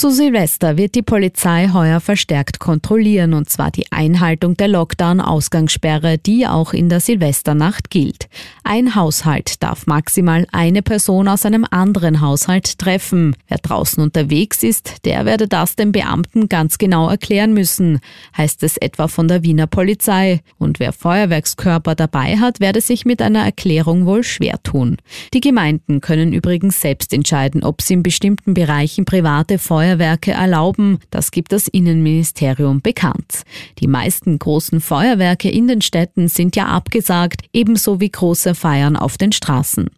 [0.00, 6.46] Zu Silvester wird die Polizei heuer verstärkt kontrollieren, und zwar die Einhaltung der Lockdown-Ausgangssperre, die
[6.46, 8.30] auch in der Silvesternacht gilt.
[8.64, 13.36] Ein Haushalt darf maximal eine Person aus einem anderen Haushalt treffen.
[13.46, 18.00] Wer draußen unterwegs ist, der werde das den Beamten ganz genau erklären müssen,
[18.38, 20.40] heißt es etwa von der Wiener Polizei.
[20.56, 24.96] Und wer Feuerwerkskörper dabei hat, werde sich mit einer Erklärung wohl schwer tun.
[25.34, 31.00] Die Gemeinden können übrigens selbst entscheiden, ob sie in bestimmten Bereichen private Feuer Feuerwerke erlauben.
[31.10, 33.42] Das gibt das Innenministerium bekannt.
[33.80, 39.18] Die meisten großen Feuerwerke in den Städten sind ja abgesagt, ebenso wie große Feiern auf
[39.18, 39.90] den Straßen.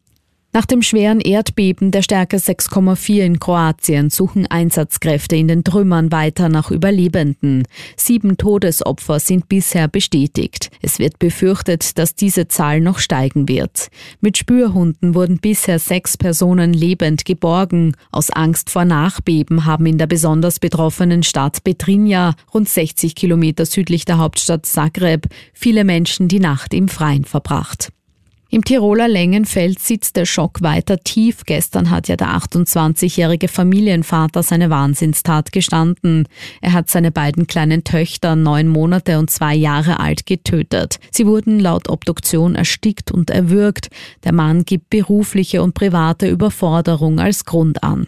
[0.55, 6.51] Nach dem schweren Erdbeben der Stärke 6,4 in Kroatien suchen Einsatzkräfte in den Trümmern weiter
[6.51, 7.66] nach Überlebenden.
[7.97, 10.69] Sieben Todesopfer sind bisher bestätigt.
[10.83, 13.88] Es wird befürchtet, dass diese Zahl noch steigen wird.
[14.21, 17.96] Mit Spürhunden wurden bisher sechs Personen lebend geborgen.
[18.10, 24.05] Aus Angst vor Nachbeben haben in der besonders betroffenen Stadt Petrinja, rund 60 Kilometer südlich
[24.05, 27.90] der Hauptstadt Zagreb, viele Menschen die Nacht im Freien verbracht.
[28.55, 31.47] Im Tiroler Längenfeld sitzt der Schock weiter tief.
[31.47, 36.29] Gestern hat ja der 28-jährige Familienvater seine Wahnsinnstat gestanden.
[36.61, 41.01] Er hat seine beiden kleinen Töchter, neun Monate und zwei Jahre alt, getötet.
[41.11, 43.89] Sie wurden laut Obduktion erstickt und erwürgt.
[44.23, 48.07] Der Mann gibt berufliche und private Überforderung als Grund an.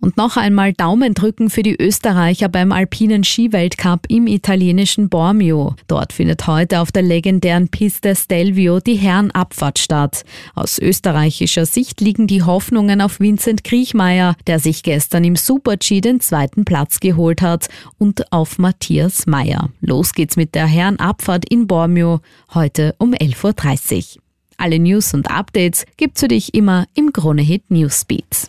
[0.00, 5.76] Und noch einmal Daumen drücken für die Österreicher beim alpinen Skiweltcup im italienischen Bormio.
[5.88, 10.24] Dort findet heute auf der legendären Piste Stelvio die Herrenabfahrt statt.
[10.54, 16.20] Aus österreichischer Sicht liegen die Hoffnungen auf Vincent Kriechmeier, der sich gestern im Super-G den
[16.20, 19.70] zweiten Platz geholt hat, und auf Matthias Meyer.
[19.80, 22.20] Los geht's mit der Herrenabfahrt in Bormio
[22.54, 24.22] heute um 11.30 Uhr.
[24.56, 28.48] Alle News und Updates gibt's für dich immer im Kronehit Newsbeat.